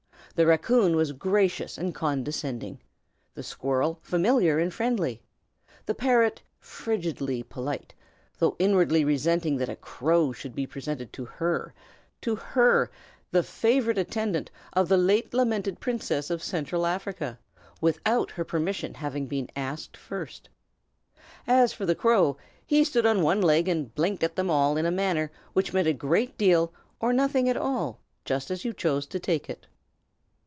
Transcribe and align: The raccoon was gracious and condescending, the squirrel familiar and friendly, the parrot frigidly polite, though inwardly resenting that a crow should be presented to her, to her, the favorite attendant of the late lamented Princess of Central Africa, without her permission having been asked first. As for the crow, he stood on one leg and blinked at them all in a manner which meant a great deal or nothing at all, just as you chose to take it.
The 0.33 0.47
raccoon 0.47 0.95
was 0.95 1.11
gracious 1.11 1.77
and 1.77 1.93
condescending, 1.93 2.79
the 3.35 3.43
squirrel 3.43 3.99
familiar 4.01 4.59
and 4.59 4.73
friendly, 4.73 5.21
the 5.85 5.93
parrot 5.93 6.41
frigidly 6.57 7.43
polite, 7.43 7.93
though 8.39 8.55
inwardly 8.57 9.03
resenting 9.03 9.57
that 9.57 9.67
a 9.69 9.75
crow 9.75 10.31
should 10.31 10.55
be 10.55 10.65
presented 10.65 11.11
to 11.13 11.25
her, 11.25 11.73
to 12.21 12.35
her, 12.37 12.89
the 13.29 13.43
favorite 13.43 13.97
attendant 13.97 14.49
of 14.71 14.87
the 14.87 14.97
late 14.97 15.33
lamented 15.33 15.81
Princess 15.81 16.29
of 16.29 16.41
Central 16.41 16.87
Africa, 16.87 17.37
without 17.81 18.31
her 18.31 18.45
permission 18.45 18.93
having 18.95 19.27
been 19.27 19.49
asked 19.55 19.97
first. 19.97 20.47
As 21.45 21.73
for 21.73 21.85
the 21.85 21.93
crow, 21.93 22.37
he 22.65 22.85
stood 22.85 23.05
on 23.05 23.21
one 23.21 23.41
leg 23.41 23.67
and 23.67 23.93
blinked 23.93 24.23
at 24.23 24.37
them 24.37 24.49
all 24.49 24.77
in 24.77 24.85
a 24.85 24.91
manner 24.91 25.29
which 25.51 25.73
meant 25.73 25.89
a 25.89 25.93
great 25.93 26.37
deal 26.37 26.73
or 27.01 27.11
nothing 27.11 27.49
at 27.49 27.57
all, 27.57 27.99
just 28.23 28.49
as 28.49 28.63
you 28.63 28.71
chose 28.71 29.05
to 29.07 29.19
take 29.19 29.49
it. 29.49 29.67